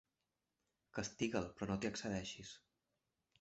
[0.99, 2.55] Castiga'l, però no t'hi excedeixis.